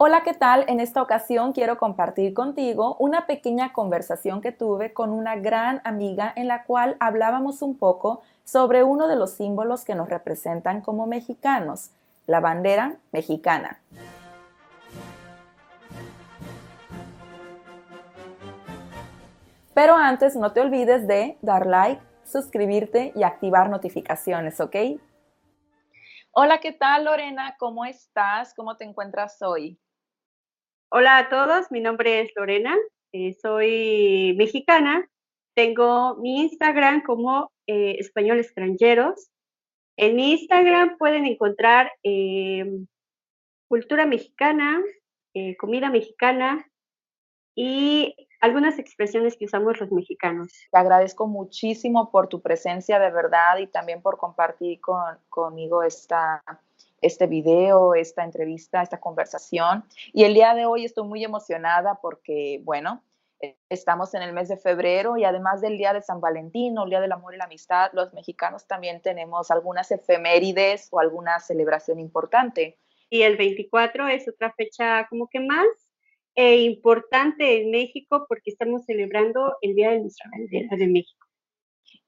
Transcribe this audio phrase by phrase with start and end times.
[0.00, 0.64] Hola, ¿qué tal?
[0.68, 6.32] En esta ocasión quiero compartir contigo una pequeña conversación que tuve con una gran amiga
[6.36, 11.08] en la cual hablábamos un poco sobre uno de los símbolos que nos representan como
[11.08, 11.90] mexicanos,
[12.28, 13.80] la bandera mexicana.
[19.74, 24.76] Pero antes no te olvides de dar like, suscribirte y activar notificaciones, ¿ok?
[26.30, 27.56] Hola, ¿qué tal Lorena?
[27.58, 28.54] ¿Cómo estás?
[28.54, 29.76] ¿Cómo te encuentras hoy?
[30.90, 32.74] Hola a todos, mi nombre es Lorena,
[33.12, 35.06] eh, soy mexicana,
[35.54, 39.28] tengo mi Instagram como eh, Español Extranjeros.
[39.98, 42.86] En mi Instagram pueden encontrar em,
[43.68, 44.82] cultura mexicana,
[45.34, 46.66] eh, comida mexicana
[47.54, 50.48] y algunas expresiones que usamos los mexicanos.
[50.72, 54.80] Te agradezco muchísimo por tu presencia de verdad y también por compartir
[55.28, 56.42] conmigo esta
[57.00, 59.84] este video, esta entrevista, esta conversación.
[60.12, 63.02] Y el día de hoy estoy muy emocionada porque, bueno,
[63.40, 66.90] eh, estamos en el mes de febrero y además del Día de San Valentín el
[66.90, 72.00] Día del Amor y la Amistad, los mexicanos también tenemos algunas efemérides o alguna celebración
[72.00, 72.78] importante.
[73.10, 75.66] Y el 24 es otra fecha como que más
[76.34, 81.27] eh, importante en México porque estamos celebrando el Día de nuestra bandera de México.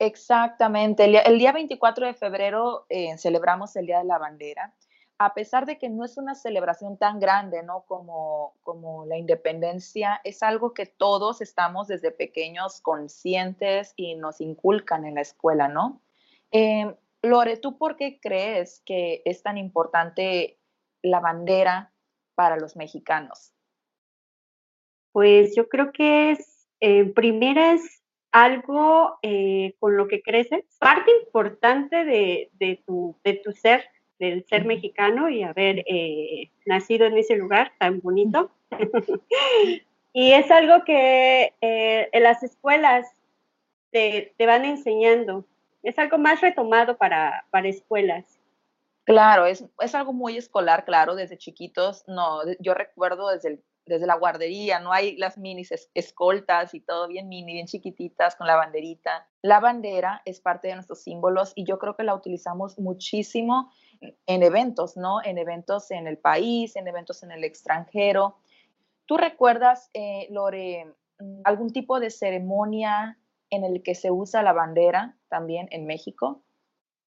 [0.01, 1.05] Exactamente.
[1.05, 4.75] El día, 24 de febrero eh, celebramos el Día de la Bandera.
[5.19, 7.83] A pesar de que no es una celebración tan grande, ¿no?
[7.83, 15.05] Como, como la independencia, es algo que todos estamos desde pequeños conscientes y nos inculcan
[15.05, 16.01] en la escuela, ¿no?
[16.51, 20.59] Eh, Lore, ¿tú por qué crees que es tan importante
[21.03, 21.93] la bandera
[22.34, 23.53] para los mexicanos?
[25.12, 28.00] Pues yo creo que es, en primera es
[28.33, 33.84] algo eh, con lo que creces, parte importante de, tu, de tu ser,
[34.19, 38.50] del ser mexicano y haber eh, nacido en ese lugar tan bonito.
[40.12, 43.06] y es algo que eh, en las escuelas
[43.91, 45.44] te, van enseñando.
[45.83, 48.38] Es algo más retomado para, para escuelas.
[49.04, 52.04] Claro, es, es, algo muy escolar, claro, desde chiquitos.
[52.06, 57.09] No, yo recuerdo desde el desde la guardería, no hay las minis escoltas y todo
[57.09, 59.28] bien mini, bien chiquititas con la banderita.
[59.43, 63.71] La bandera es parte de nuestros símbolos y yo creo que la utilizamos muchísimo
[64.27, 65.23] en eventos, ¿no?
[65.25, 68.37] En eventos en el país, en eventos en el extranjero.
[69.06, 70.95] ¿Tú recuerdas, eh, Lore,
[71.43, 73.19] algún tipo de ceremonia
[73.51, 76.45] en el que se usa la bandera también en México?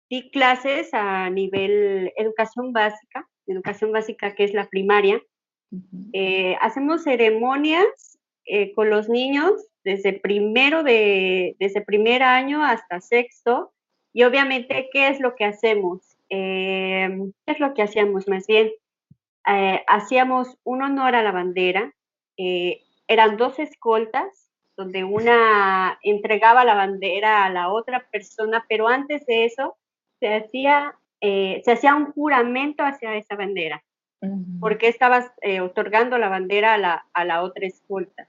[0.08, 5.20] Sí, clases a nivel educación básica, educación básica que es la primaria,
[6.12, 9.52] eh, hacemos ceremonias eh, con los niños
[9.84, 13.72] desde primero de, desde primer año hasta sexto.
[14.12, 16.16] Y obviamente, ¿qué es lo que hacemos?
[16.28, 17.08] Eh,
[17.46, 18.70] ¿Qué es lo que hacíamos más bien?
[19.88, 21.92] hacíamos un honor a la bandera.
[22.36, 29.46] eran dos escoltas, donde una entregaba la bandera a la otra persona, pero antes de
[29.46, 29.76] eso
[30.20, 33.82] se hacía, se hacía un juramento hacia esa bandera
[34.60, 38.28] porque estabas eh, otorgando la bandera a la, a la, otra escolta.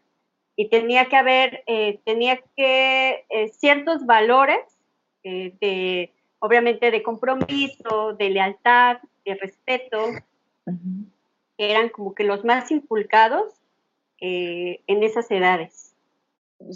[0.56, 4.60] Y tenía que haber, eh, tenía que, eh, ciertos valores,
[5.24, 10.08] de, obviamente de compromiso, de lealtad, de respeto,
[11.58, 13.54] que eran como que los más inculcados
[14.20, 15.96] en esas edades.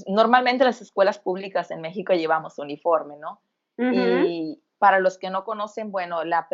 [0.07, 3.39] Normalmente las escuelas públicas en México llevamos uniforme, ¿no?
[3.77, 6.47] Y para los que no conocen, bueno, la,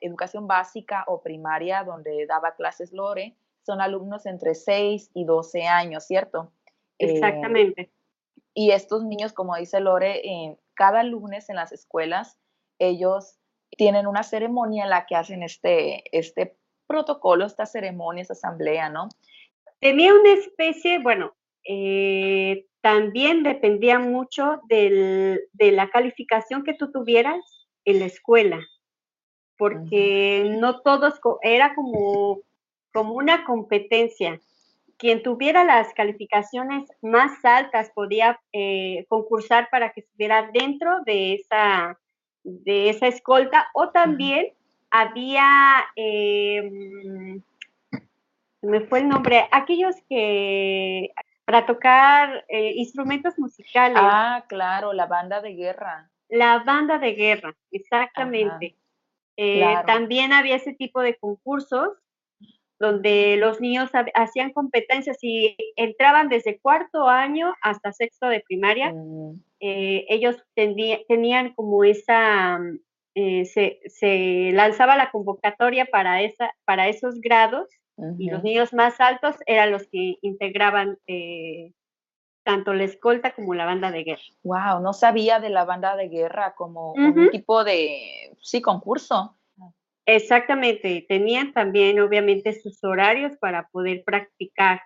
[0.00, 6.04] educación básica o primaria donde daba clases Lore son alumnos entre 6 y 12 años,
[6.04, 6.52] ¿cierto?
[6.98, 7.90] Eh, Exactamente.
[8.54, 10.22] y estos niños, como dice Lore,
[10.74, 12.38] cada lunes en las escuelas,
[12.78, 13.38] ellos
[13.76, 19.08] tienen una ceremonia en la que hacen este, este protocolo, esta ceremonia, esta asamblea, ¿no?
[19.80, 21.34] Tenía una especie, bueno,
[21.68, 27.40] eh, también dependía mucho de la calificación que tú tuvieras
[27.84, 28.60] en la escuela,
[29.56, 32.40] porque no todos, era como,
[32.92, 34.40] como una competencia.
[34.96, 41.98] Quien tuviera las calificaciones más altas podía eh, concursar para que estuviera dentro de esa,
[42.42, 44.52] de esa escolta o también
[44.90, 47.42] había, em,
[48.62, 51.10] me fue el nombre, aquellos que
[51.48, 53.96] para tocar eh, instrumentos musicales.
[53.98, 56.10] Ah, claro, la banda de guerra.
[56.28, 58.76] La banda de guerra, exactamente.
[59.34, 61.96] Eh, también había ese tipo de concursos
[62.78, 68.92] donde los niños hacían competencias y entraban desde cuarto año hasta sexto de primaria.
[68.92, 69.40] Mm.
[69.60, 72.60] Eh, ellos tenían como esa,
[73.14, 77.70] se, se, lanzaba la convocatoria para, esa, para esos grados
[78.18, 81.72] Y los niños más altos eran los que integraban eh,
[82.44, 84.22] tanto la escolta como la banda de guerra.
[84.42, 89.36] Wow, no sabía de la banda de guerra como un tipo de, sí, concurso.
[90.06, 94.80] Exactamente, tenían también obviamente sus horarios para poder practicar,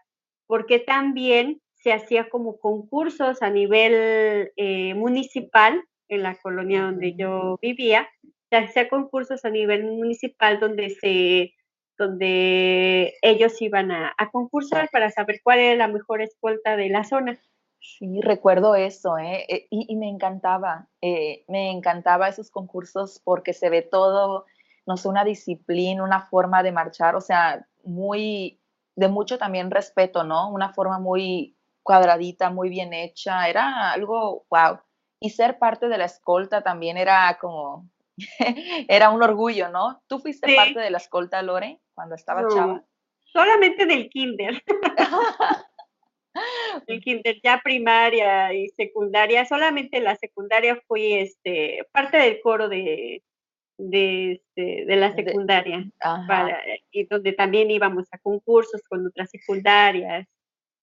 [0.48, 7.58] porque también se hacía como concursos a nivel eh, municipal en la colonia donde yo
[7.62, 8.08] vivía,
[8.50, 11.54] se hacía concursos a nivel municipal donde se
[11.98, 17.38] donde ellos iban a, concursar para saber cuál era la mejor escolta de la zona.
[17.80, 19.44] Sí, recuerdo eso, ¿eh?
[19.48, 24.46] eh y, me encantaba, eh, me encantaba esos concursos porque se ve todo,
[24.86, 28.60] no sé, una disciplina, una forma de marchar, o sea, muy,
[28.94, 30.48] de mucho también respeto, ¿no?
[30.50, 34.78] Una forma muy cuadradita, muy bien hecha, era algo, wow.
[35.20, 37.88] Y ser parte de la escolta también era como,
[38.88, 40.02] era un orgullo, ¿no?
[40.06, 42.84] ¿Tú fuiste parte de la escolta, Lore, cuando estaba chava?
[43.32, 44.62] Solamente del kinder.
[46.86, 53.22] el kinder ya primaria y secundaria, solamente la secundaria fui este, parte del coro de,
[53.78, 55.84] de, este, de la secundaria,
[56.90, 60.26] y donde también íbamos a concursos con otras secundarias.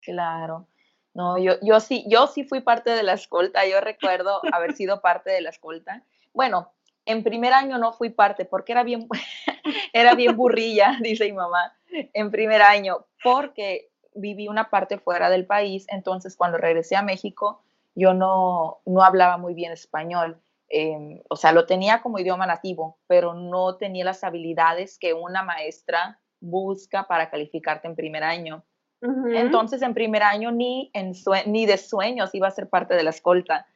[0.02, 0.68] Claro.
[1.14, 5.02] No, yo, yo sí, yo sí fui parte de la escolta, yo recuerdo haber sido
[5.02, 6.04] parte de la escolta.
[6.32, 6.72] Bueno,
[7.08, 9.08] en primer año no fui parte porque era bien,
[9.94, 15.46] era bien burrilla, dice mi mamá, en primer año, porque viví una parte fuera del
[15.46, 17.64] país, entonces cuando regresé a México
[17.96, 20.40] yo no, no hablaba muy bien español.
[20.70, 25.42] Em, o sea, lo tenía como idioma nativo, pero no tenía las habilidades que una
[25.42, 28.64] maestra busca para calificarte en primer año.
[29.02, 31.14] Entonces, en primer año ni, en
[31.46, 33.68] ni de sueños iba a ser parte de la escolta.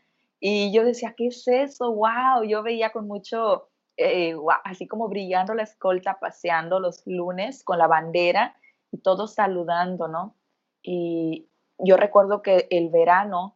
[0.44, 1.94] Y yo decía, ¿qué es eso?
[1.94, 2.44] ¡Wow!
[2.48, 7.86] Yo veía con mucho, eh, así como brillando la escolta, paseando los lunes con la
[7.86, 8.56] bandera
[8.92, 10.36] y todos saludando, ¿no?
[10.82, 11.48] Y
[11.78, 13.56] yo recuerdo que el verano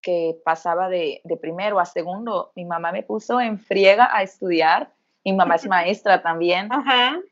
[0.00, 4.94] que pasaba de, primero a segundo, mi mamá me puso en friega a estudiar.
[5.22, 6.70] Mi mamá es maestra también.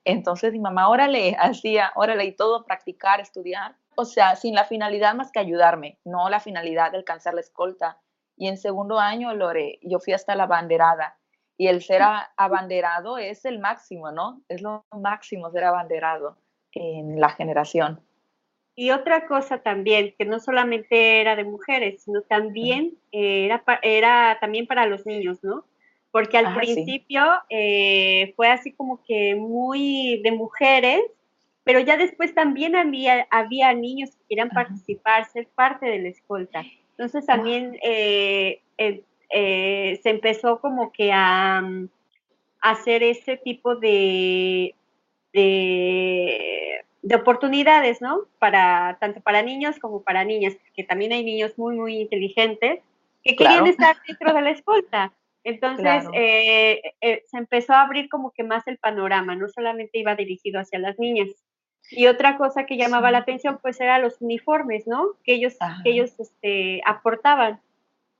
[0.04, 3.76] Entonces mi mamá, órale, hacía, órale, y todo, practicar, estudiar.
[3.94, 7.98] O sea, sin la finalidad más que ayudarme, no la finalidad de alcanzar la escolta.
[8.36, 11.16] Y en segundo año, Lore, yo fui hasta la banderada.
[11.56, 12.02] Y el ser
[12.36, 14.42] abanderado es el máximo, ¿no?
[14.48, 16.36] Es lo máximo ser abanderado
[16.72, 18.00] en la generación.
[18.76, 24.66] Y otra cosa también, que no solamente era de mujeres, sino también era, era también
[24.66, 25.64] para los niños, ¿no?
[26.10, 31.02] Porque al principio eh, fue así como que muy de mujeres,
[31.62, 36.64] pero ya después también había, había niños que querían participar, ser parte de la escolta.
[36.96, 41.88] Entonces también eh, eh, se empezó como que a, mm,
[42.60, 44.74] hacer ese tipo de,
[45.32, 48.20] de, oportunidades, ¿no?
[48.38, 52.80] Para, tanto para niños como para niñas, porque también hay niños muy, muy inteligentes
[53.24, 55.12] que quieren estar dentro de la escolta.
[55.42, 60.60] Entonces eh, se empezó a abrir como que más el panorama, no solamente iba dirigido
[60.60, 61.28] hacia las niñas.
[61.90, 65.12] Y otra cosa que llamaba la atención, pues, eran los uniformes, ¿no?
[65.22, 67.60] Que ellos, que ellos este, aportaban.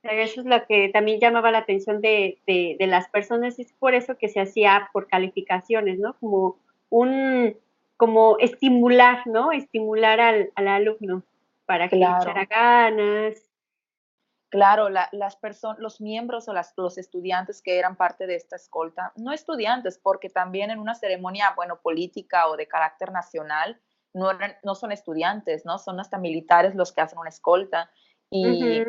[0.03, 3.95] eso es lo que también llamaba la atención de, de, las personas, y es por
[3.95, 6.15] eso que se hacía por calificaciones, ¿no?
[6.19, 6.57] Como
[6.89, 7.55] un,
[7.97, 9.51] como estimular, ¿no?
[9.51, 11.23] Estimular al, al alumno
[11.65, 13.41] para que le echara ganas,
[14.55, 19.33] Claro, las personas, los miembros o los estudiantes que eran parte de esta escolta, no
[19.33, 23.81] estudiantes, porque también en una ceremonia, bueno, política o de carácter nacional,
[24.13, 24.29] no,
[24.63, 25.77] no son estudiantes, ¿no?
[25.77, 27.91] Son hasta militares los que hacen una escolta.
[28.29, 28.81] Y,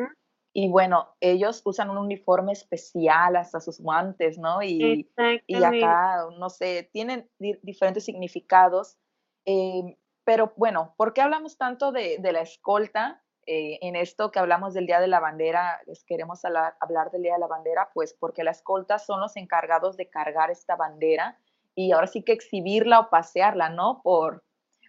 [0.53, 4.63] y bueno, ellos usan un uniforme especial, hasta sus guantes, ¿no?
[4.63, 5.11] Y,
[5.49, 8.99] y acá, no sé, tienen diferentes significados.
[9.47, 13.25] Eh, pero bueno, ¿por qué hablamos tanto de, de la escolta?
[13.49, 16.75] Eh, en esto que hablamos del Día de la Bandera, les queremos hablar,
[17.13, 20.75] del Día de la Bandera, pues porque las escoltas son los encargados de cargar esta
[20.75, 21.39] bandera
[21.77, 24.01] y ahora sí que exhibirla o pasearla, ¿no?
[24.03, 24.43] Por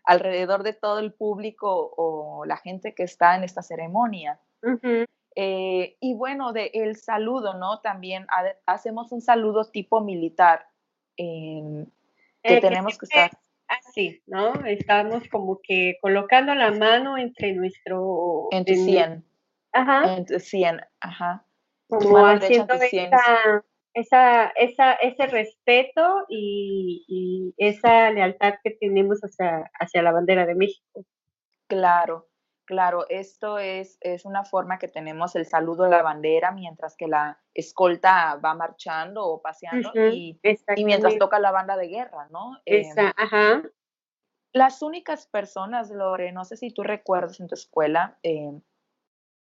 [0.05, 4.39] alrededor de todo el público o la gente que está en esta ceremonia.
[5.35, 7.81] Eh, y bueno, de el saludo, ¿no?
[7.81, 8.25] También
[8.65, 10.65] hacemos un saludo tipo militar,
[11.15, 11.85] que
[12.41, 13.31] eh, tenemos que estar
[13.67, 14.53] así, ¿no?
[14.65, 18.47] Estamos como que colocando la mano entre nuestro...
[18.51, 19.25] En tu 100.
[19.73, 20.17] Ajá.
[20.17, 21.45] En tu 100, ajá.
[21.87, 30.01] Como haciendo esa, esa, esa, ese respeto y, y, esa lealtad que tenemos hacia, hacia
[30.01, 31.05] la bandera de México.
[31.67, 32.27] Claro.
[32.67, 37.07] Claro, esto es, es una forma que tenemos el saludo a la bandera mientras que
[37.07, 40.37] la escolta va marchando o paseando y,
[40.83, 42.59] mientras toca la banda de guerra, ¿no?
[42.65, 43.63] Esa, em, ajá.
[44.51, 48.51] Las únicas personas, Lore, no sé si tú recuerdas en tu escuela, eh,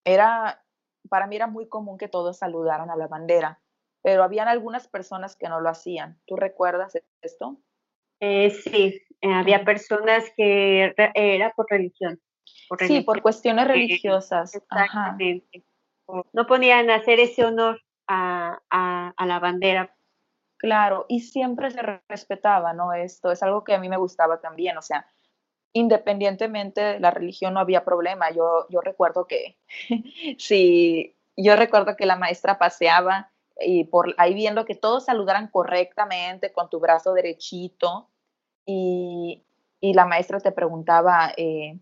[0.03, 0.65] era,
[1.07, 3.61] para mí era muy común que todos saludaran a la bandera,
[4.01, 6.19] pero habían algunas personas que no lo hacían.
[6.25, 7.61] ¿Tú recuerdas esto?
[8.19, 12.19] Eh, sí, eh, había personas que era por religión.
[12.79, 14.55] Sí, por cuestiones religiosas.
[14.55, 15.63] Exactamente.
[16.33, 19.95] No ponían a hacer ese honor a, a, la bandera.
[20.57, 22.93] Claro, y siempre se respetaba, ¿no?
[22.93, 25.07] Esto es algo que a mí me gustaba también, o sea,
[25.73, 28.31] independientemente de la religión no había problema.
[28.31, 29.57] Yo, yo recuerdo que,
[30.37, 36.51] sí, yo recuerdo que la maestra paseaba y por ahí viendo que todos saludaran correctamente
[36.51, 38.09] con tu brazo derechito
[38.65, 39.43] y,
[39.81, 41.79] la maestra te preguntaba, eh,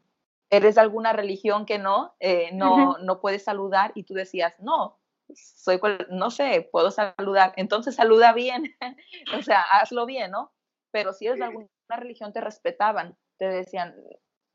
[0.49, 3.91] ¿eres de alguna religión que no, eh, no, no puedes saludar?
[3.95, 4.99] Y tú decías, no,
[5.33, 5.79] soy,
[6.09, 7.53] no sé, puedo saludar.
[7.55, 8.75] Entonces saluda bien,
[9.39, 10.51] o sea, hazlo bien, ¿no?
[10.91, 13.95] Pero si eres de alguna religión te respetaban, te decían,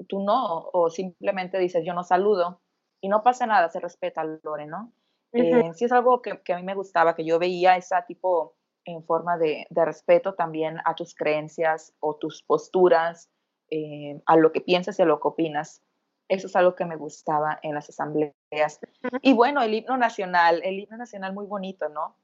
[0.09, 2.61] tú no, o simplemente dices, yo no saludo.
[3.01, 4.93] Y no pasa nada, se respeta, Lore, ¿no?
[5.33, 8.57] Eh, sí es algo que, que, a mí me gustaba, que yo veía esa tipo
[8.85, 13.31] en forma de, de respeto también a tus creencias o tus posturas,
[13.71, 15.83] eh, a lo que piensas y a lo que opinas.
[16.28, 18.81] Eso es algo que me gustaba en las asambleas.
[19.23, 22.16] Y bueno, el himno nacional, el himno nacional muy bonito, ¿no?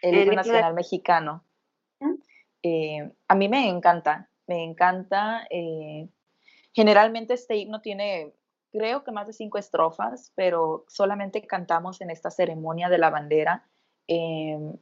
[0.00, 1.44] El, himno nacional mexicano.
[2.62, 5.46] Eh, a mí me encanta, me encanta.
[6.72, 8.32] generalmente este himno tiene
[8.72, 13.64] creo que más de cinco estrofas, pero solamente cantamos en esta ceremonia de la bandera
[14.08, 14.76] em,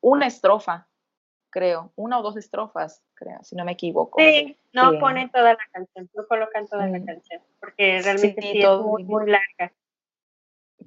[0.00, 0.88] una estrofa,
[1.50, 4.20] creo, una o dos estrofas, creo, si no me equivoco.
[4.20, 8.60] Sí, no em, ponen toda la canción, no colocan toda la canción, porque realmente sí,
[8.60, 9.72] es muy, muy larga.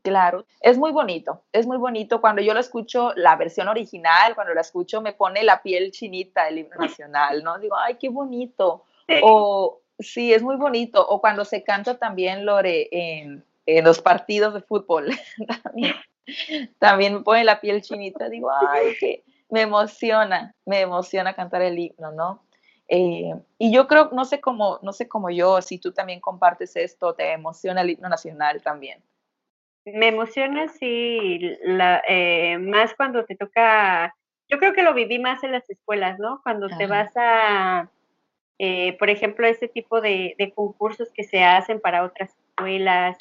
[0.02, 2.20] Claro, es muy bonito, es muy bonito.
[2.20, 6.48] Cuando yo lo escucho, la versión original, cuando la escucho, me pone la piel chinita
[6.48, 7.60] el himno nacional, ¿no?
[7.60, 8.84] Digo, ay, qué bonito.
[9.22, 11.06] O, Sí, es muy bonito.
[11.08, 13.44] O cuando se canta también, Lore, en,
[13.84, 15.12] los partidos de fútbol.
[16.80, 18.30] también, me pone la piel chinita.
[18.30, 22.44] Digo, ay, que me emociona, me emociona cantar el himno, ¿no?
[22.88, 26.76] Eh, y yo creo, no sé cómo, no sé cómo yo, si tú también compartes
[26.76, 29.04] esto, te emociona el himno nacional también.
[29.86, 34.16] Me emociona, sí, la, eh, más cuando te toca,
[34.50, 36.42] yo creo que lo viví más en las escuelas, ¿no?
[36.42, 37.92] Cuando te vas a,
[38.58, 43.20] eh, por ejemplo, ese tipo de, concursos que se hacen para otras escuelas,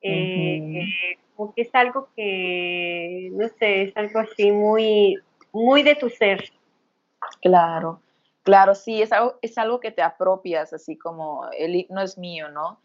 [0.00, 0.86] eh,
[1.34, 5.18] como que es algo que, no sé, es algo así muy,
[5.52, 6.50] muy de tu ser.
[7.40, 8.00] Claro,
[8.42, 12.48] claro, sí, es algo, es algo que te apropias, así como el himno es mío,
[12.50, 12.80] ¿no?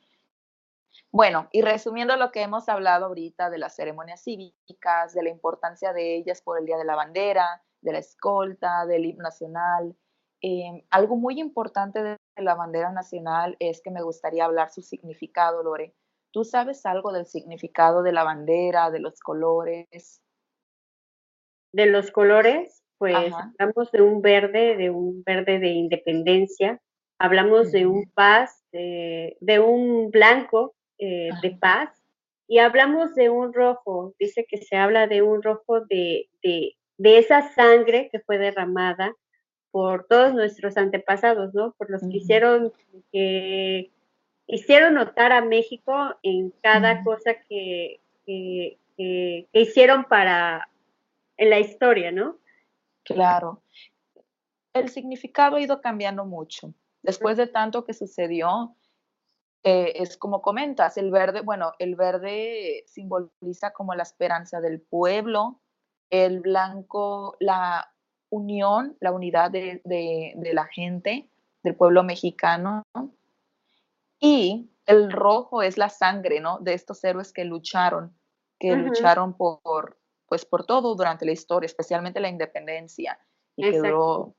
[1.12, 5.93] Bueno, y resumiendo lo que hemos hablado ahorita de las ceremonias cívicas, de la importancia
[5.93, 9.95] de ellas por el Día de la Bandera, de la escolta, del himno nacional,
[10.41, 15.63] Em, algo muy importante de la bandera nacional es que me gustaría hablar su significado,
[15.63, 15.95] Lore.
[16.31, 20.21] ¿Tú sabes algo del significado de la bandera, de los colores?
[21.77, 26.81] De los colores, pues hablamos de un verde, de un verde de independencia,
[27.19, 31.89] hablamos de un paz, de, un blanco eh, de paz,
[32.48, 37.19] y hablamos de un rojo, dice que se habla de un rojo de, de, de
[37.19, 39.13] esa sangre que fue derramada
[39.69, 41.75] por todos nuestros antepasados, ¿no?
[41.77, 42.74] Por los que hicieron,
[43.12, 43.91] que
[44.48, 48.79] hicieron notar a México en cada cosa que, que,
[49.53, 50.67] hicieron para,
[51.38, 52.39] en la historia, ¿no?
[53.03, 53.63] Claro.
[54.74, 56.74] El significado ha ido cambiando mucho.
[57.01, 58.75] Después de tanto que sucedió,
[59.63, 65.62] eh, es como comentas, el verde, bueno, el verde simboliza como la esperanza del pueblo,
[66.10, 67.94] el blanco, la
[68.29, 69.82] unión, la unidad de,
[70.53, 71.29] la gente,
[71.63, 72.84] del pueblo mexicano.
[74.20, 76.60] Y el rojo es la sangre, ¿no?
[76.60, 78.17] De estos héroes que lucharon,
[78.60, 83.19] que lucharon por, pues, por todo durante la historia, especialmente la independencia,
[83.55, 84.36] y que duró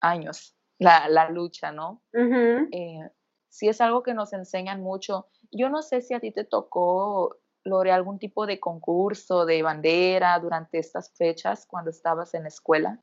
[0.00, 2.02] años la, lucha, ¿no?
[2.12, 3.00] Eh,
[3.48, 5.28] sí es algo que nos enseñan mucho.
[5.50, 10.38] Yo no sé si a ti te tocó, Lore, algún tipo de concurso de bandera
[10.38, 12.98] durante estas fechas cuando estabas en la escuela.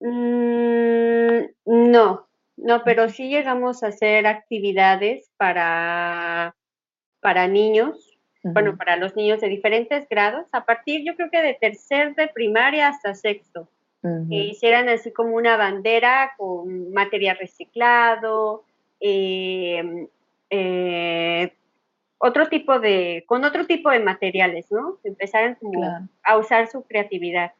[0.00, 6.56] Mm, no, no, pero sí llegamos a hacer actividades para,
[7.20, 8.11] para niños,
[8.42, 12.28] bueno, para los niños de diferentes grados, a partir yo creo que de tercer de
[12.28, 13.68] primaria hasta sexto,
[14.02, 18.64] que hicieran así como una bandera con material reciclado,
[18.98, 20.08] em,
[20.50, 21.52] eh,
[22.18, 24.98] otro tipo de, con otro tipo de materiales, ¿no?
[25.04, 27.52] Empezaran como a usar su creatividad.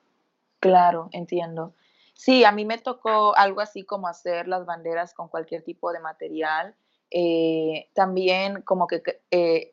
[0.59, 1.75] Claro, entiendo.
[2.15, 5.99] Sí, a mí me tocó algo así como hacer las banderas con cualquier tipo de
[6.01, 6.75] material.
[7.11, 9.73] Eh, también como que eh,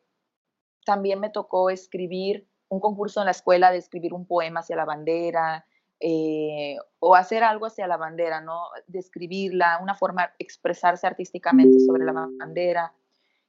[0.90, 4.84] también me tocó escribir un concurso en la escuela de escribir un poema hacia la
[4.84, 5.64] bandera
[6.00, 8.64] eh, o hacer algo hacia la bandera, ¿no?
[8.88, 12.92] Describirla, una forma de expresarse artísticamente sobre la bandera.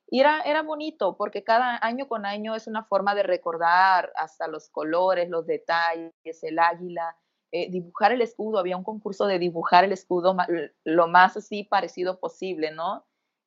[0.08, 4.48] Y era, era bonito porque cada año con año es una forma de recordar hasta
[4.48, 7.18] los colores, los detalles, el águila,
[7.52, 8.60] eh, dibujar el escudo.
[8.60, 10.38] Había un concurso de dibujar el escudo
[10.84, 13.04] lo más así parecido posible, ¿no?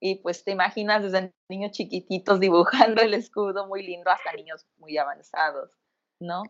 [0.07, 4.99] Y pues te imaginas desde niños chiquititos dibujando el escudo muy lindo hasta niños muy
[4.99, 5.71] avanzados,
[6.21, 6.43] ¿no?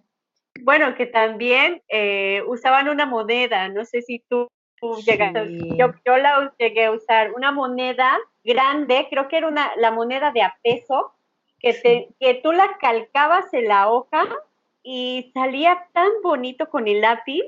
[0.63, 4.49] Bueno, que también eh, usaban una moneda, no sé si tú,
[5.07, 9.93] llegaste, yo, yo la llegué a usar, una moneda grande, creo que era una, la
[9.93, 11.15] moneda de a peso,
[11.61, 14.27] que, te, que tú la calcabas en la hoja
[14.83, 17.45] y salía tan bonito con el lápiz.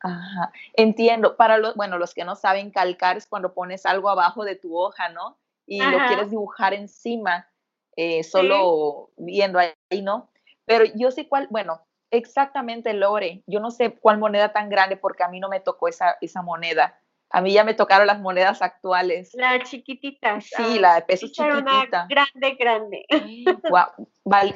[0.00, 1.36] Ajá, entiendo.
[1.36, 4.76] Para los, bueno, los que no saben, calcar es cuando pones algo abajo de tu
[4.76, 5.38] hoja, ¿no?
[5.66, 7.48] Y lo quieres dibujar encima,
[7.96, 10.30] eh, solo viendo ahí, ¿no?
[10.64, 15.22] Pero yo sé cuál, bueno, exactamente, Lore, yo no sé cuál moneda tan grande porque
[15.22, 16.98] a mí no me tocó esa, esa moneda.
[17.32, 19.30] A mí ya me tocaron las monedas actuales.
[19.34, 20.40] La chiquitita.
[20.40, 22.08] Sí, ah, la de peso chiquitita.
[22.08, 23.06] grande, grande.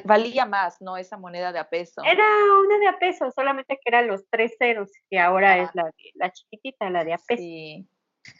[0.03, 0.97] valía más, ¿no?
[0.97, 2.01] Esa moneda de a peso.
[2.03, 2.25] Era
[2.65, 6.31] una de a peso, solamente que eran los tres ceros, que ahora es la, la
[6.31, 7.41] chiquitita, la de a peso.
[7.41, 7.87] Sí,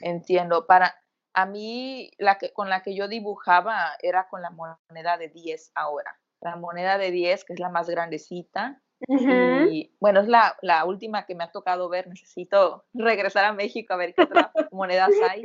[0.01, 0.67] entiendo.
[0.67, 0.93] Para,
[1.33, 5.71] a mí, la que, con la que yo dibujaba era con la moneda de 10
[5.75, 6.19] ahora.
[6.41, 11.25] La moneda de 10, que es la más grandecita, y bueno, es la, la, última
[11.25, 12.07] que me ha tocado ver.
[12.07, 15.43] Necesito regresar a México a ver qué otras monedas hay.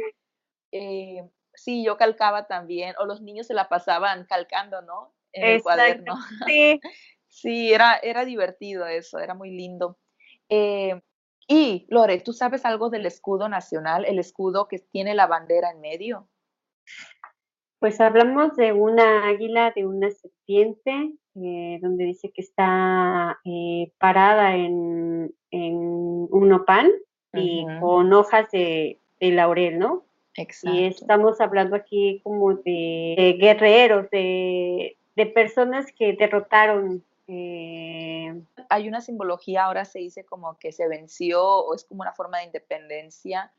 [0.73, 5.15] Eh, sí, yo calcaba también, o los niños se la pasaban calcando, ¿no?
[5.33, 6.17] En el cuaderno.
[6.47, 6.81] Sí.
[7.29, 9.99] sí, era, era divertido eso, era muy lindo.
[10.49, 11.01] Eh,
[11.47, 15.81] y Lore, ¿tú sabes algo del escudo nacional, el escudo que tiene la bandera en
[15.81, 16.29] medio?
[17.81, 24.55] Pues hablamos de una águila, de una serpiente, eh, donde dice que está eh, parada
[24.55, 26.93] en, un nopal
[27.33, 30.05] y con hojas de, laurel, ¿no?
[30.37, 30.77] Exacto.
[30.77, 34.97] Y estamos hablando aquí como de, guerreros, de,
[35.35, 37.03] personas que derrotaron.
[37.29, 38.35] Eh,
[38.69, 42.39] Hay una simbología, ahora se dice como que se venció o es como una forma
[42.39, 43.51] de independencia.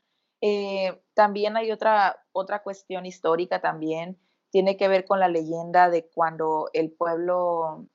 [1.14, 4.18] También hay otra, otra cuestión histórica también
[4.50, 7.88] tiene que ver con la leyenda de cuando el pueblo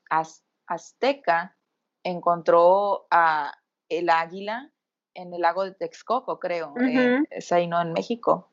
[0.66, 1.56] azteca
[2.02, 3.52] encontró a
[3.88, 4.72] el águila
[5.14, 8.50] en el lago de Texcoco, creo, eh, es ahí no en México.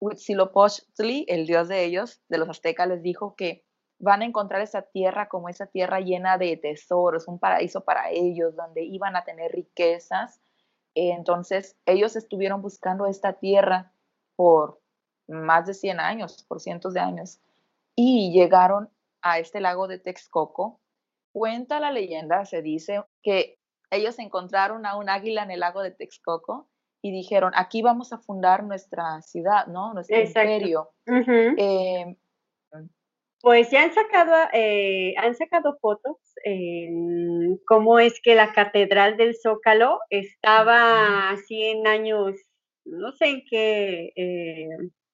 [0.00, 3.64] Huitzilopochtli, el dios de ellos, de los aztecas, les dijo que
[3.98, 8.56] van a encontrar esa tierra como esa tierra llena de tesoros, un paraíso para ellos,
[8.56, 10.40] donde iban a tener riquezas.
[10.94, 13.92] Entonces, ellos estuvieron buscando esta tierra
[14.36, 14.80] por
[15.28, 17.40] más de 100 años, por cientos de años,
[17.94, 18.90] y llegaron
[19.22, 20.80] a este lago de Texcoco.
[21.32, 23.58] Cuenta la leyenda, se dice que
[23.90, 26.68] ellos encontraron a un águila en el lago de Texcoco
[27.02, 29.92] y dijeron, aquí vamos a fundar nuestra ciudad, ¿no?
[29.92, 30.90] Nuestro imperio.
[33.42, 39.34] Pues ya han sacado, eh, han sacado fotos en cómo es que la Catedral del
[39.36, 42.36] Zócalo estaba a 100 años,
[42.84, 44.68] no sé en qué eh,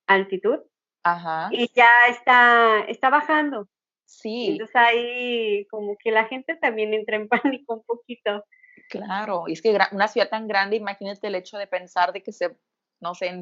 [0.06, 0.58] altitud.
[1.04, 1.48] Ajá.
[1.52, 3.66] Y ya está, está bajando.
[4.04, 4.48] Sí.
[4.52, 8.44] Entonces ahí como que la gente también entra en pánico un poquito.
[8.90, 12.32] Claro, y es que una ciudad tan grande, imagínate el hecho de pensar de que
[12.32, 12.58] se,
[13.00, 13.40] no sé, en,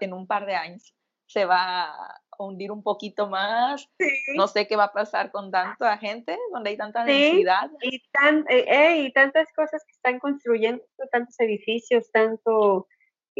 [0.00, 0.94] en un par de años
[1.26, 3.88] se va a hundir un poquito más.
[4.36, 7.70] No sé qué va a pasar con tanta gente, donde hay tanta densidad.
[7.82, 12.86] Y, tan, eh, eh, y tantas cosas que están construyendo, tantos edificios, tanto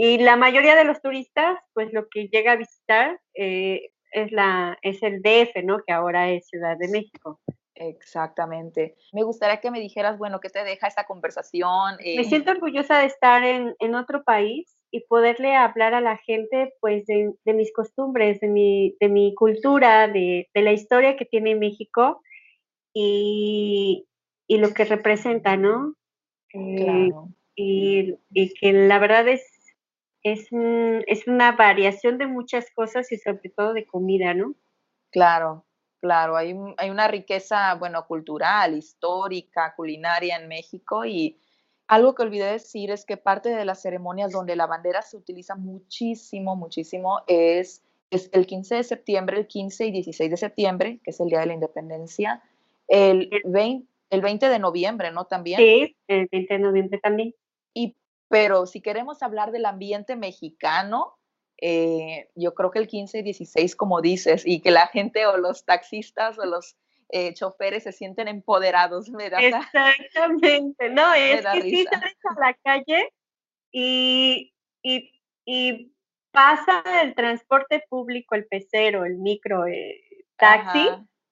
[0.01, 4.79] y la mayoría de los turistas, pues lo que llega a visitar eh, es, la,
[4.83, 5.83] es el DF, ¿no?
[5.85, 7.41] Que ahora es Ciudad de México.
[7.75, 8.95] Exactamente.
[9.13, 11.97] Me gustaría que me dijeras, bueno, ¿qué te deja esta conversación?
[11.97, 16.75] Me siento orgullosa de estar en, en, otro país y poderle hablar a la gente,
[16.81, 21.25] pues, de, de mis costumbres, de mi, de mi cultura, de, de, la historia que
[21.25, 22.23] tiene México
[22.95, 24.07] y,
[24.47, 25.95] y lo que representa, ¿no?
[26.55, 27.29] Eh, claro.
[27.55, 29.59] y, y que la verdad es
[30.23, 30.49] es,
[31.07, 34.55] es una variación de muchas cosas y sobre todo de comida, ¿no?
[35.11, 35.67] Claro,
[36.01, 41.41] claro, hay, hay una riqueza, bueno, cultural, histórica, culinaria en México y
[41.89, 45.57] algo que olvidé decir es que parte de las ceremonias donde la bandera se utiliza
[45.57, 51.11] muchísimo, muchísimo es, es el 15 de septiembre, el 15 y 16 de septiembre, que
[51.11, 52.43] es el Día de la Independencia,
[52.89, 55.25] el 20, el 20 de noviembre, ¿no?
[55.25, 55.59] También.
[55.59, 57.35] Sí, el 20 de noviembre también.
[57.73, 57.97] Y
[58.29, 61.17] pero si queremos hablar del ambiente mexicano,
[61.61, 65.39] eh, yo creo que el 15 y 16, como dices, y que la gente o
[65.39, 66.77] los taxistas o los
[67.11, 72.55] eh, choferes se sienten empoderados, me da Exactamente, no, es que si sales a la
[72.63, 73.13] calle
[73.73, 75.11] y, y,
[75.45, 75.93] y,
[76.31, 79.95] pasa el transporte público, el pecero, el micro, el
[80.37, 80.89] taxi,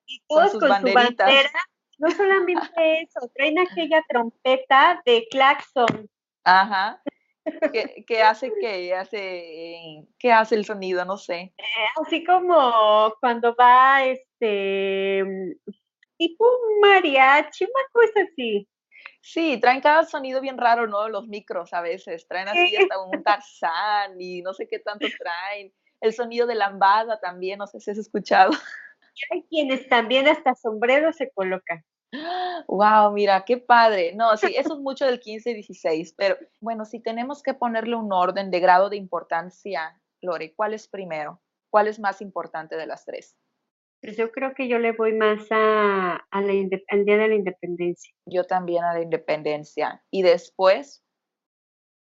[0.07, 1.51] y todos con, su bandera,
[1.99, 2.67] no solamente
[3.03, 6.09] eso, traen aquella trompeta de claxon.
[6.45, 7.03] Ajá.
[8.07, 11.05] ¿Qué, hace que hace qué hace el sonido?
[11.05, 11.53] No sé.
[11.57, 14.05] Eh, así como cuando va
[14.39, 15.59] este
[16.19, 18.69] tipo un mariachi, una cosa así.
[19.21, 21.09] Sí, traen cada sonido bien raro, ¿no?
[21.09, 25.73] Los micros a veces, traen así hasta un tarzán y no sé qué tanto traen.
[26.01, 28.53] El sonido de lambada también, no sé si has escuchado.
[29.31, 31.85] Hay quienes también hasta sombreros se colocan.
[32.69, 34.15] Wow, mira, qué padre.
[34.15, 37.97] No, sí, eso es mucho del 15 y 16, pero bueno, si tenemos que ponerle
[37.97, 41.41] un orden de grado de importancia, Lore, ¿cuál es primero?
[41.71, 43.37] ¿Cuál es más importante de las tres?
[44.07, 48.15] Pues yo creo que yo le voy más a, al Día de la Independencia.
[48.25, 50.01] Yo también a la Independencia.
[50.13, 51.03] ¿Y después?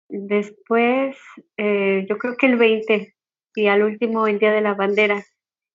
[0.07, 1.17] Después,
[1.57, 3.15] eh, yo creo que el 20
[3.55, 5.25] y al último el Día de la Bandera.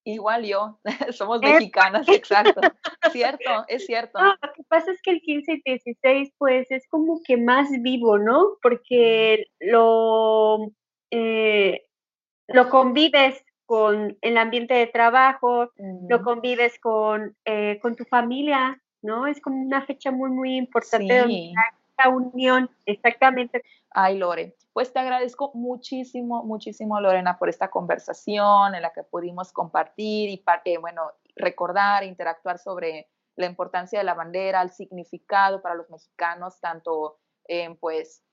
[0.04, 0.78] Igual yo,
[1.10, 2.60] somos mexicanas, exacto.
[3.10, 4.20] cierto, es cierto.
[4.22, 8.18] lo que pasa es que el 15 y 16, pues es como que más vivo,
[8.18, 8.56] ¿no?
[8.62, 10.70] Porque lo,
[11.10, 11.88] eh,
[12.46, 15.70] lo convives con el ambiente de trabajo,
[16.08, 19.28] lo convives con, eh, con tu familia, ¿no?
[19.28, 21.54] Es como una fecha muy, muy importante sí.
[22.04, 23.62] donde unión, exactamente.
[23.92, 29.52] Ay, Lore, pues te agradezco muchísimo, muchísimo, Lorena, por esta conversación en la que pudimos
[29.52, 31.02] compartir y, eh, bueno,
[31.36, 33.06] recordar, interactuar sobre
[33.36, 38.24] la importancia de la bandera, el significado para los mexicanos, tanto en, pues,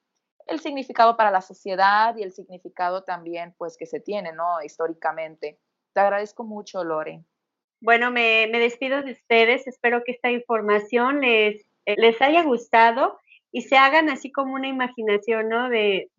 [0.48, 4.62] el significado para la sociedad y el significado también, pues, que se tiene, ¿no?
[4.64, 5.60] Históricamente.
[5.94, 7.24] Te agradezco mucho, Lore.
[7.82, 9.68] Bueno, me, me despido de ustedes.
[9.68, 13.20] Espero que esta información les, eh, les haya gustado
[13.52, 15.70] y se hagan así como una imaginación, ¿no?
[15.70, 16.12] De,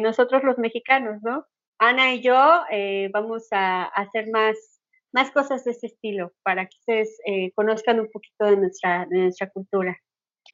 [0.00, 1.46] nosotros los mexicanos, ¿no?
[1.78, 4.56] Ana y yo eh, vamos a, hacer más,
[5.12, 9.18] más cosas de ese estilo para que ustedes eh, conozcan un poquito de nuestra, de
[9.18, 9.96] nuestra cultura.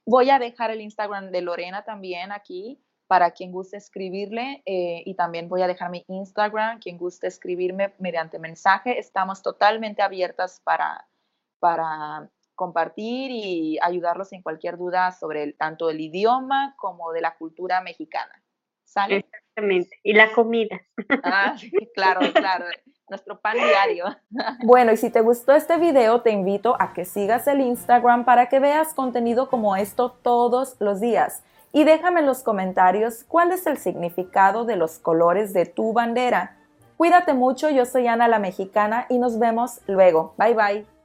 [0.06, 5.14] Voy a dejar el Instagram de Lorena también aquí para quien guste escribirle eh, y
[5.16, 9.00] también voy a dejar mi Instagram, quien guste escribirme mediante mensaje.
[9.00, 11.08] Estamos totalmente abiertas para,
[11.58, 17.80] para compartir y ayudarlos en cualquier duda sobre tanto el idioma como de la cultura
[17.80, 18.44] mexicana.
[18.84, 19.16] ¿Sale?
[19.16, 19.98] Exactamente.
[20.04, 20.80] Y la comida.
[21.24, 21.56] Ah,
[21.96, 22.66] claro, claro.
[23.08, 24.04] Nuestro pan diario.
[24.62, 28.48] Bueno, y si te gustó este video, te invito a que sigas el Instagram para
[28.48, 31.42] que veas contenido como esto todos los días.
[31.72, 36.56] Y déjame en los comentarios cuál es el significado de los colores de tu bandera.
[36.96, 40.34] Cuídate mucho, yo soy Ana la Mexicana y nos vemos luego.
[40.36, 40.99] Bye bye.